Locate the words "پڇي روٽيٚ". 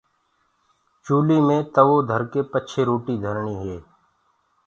2.51-3.21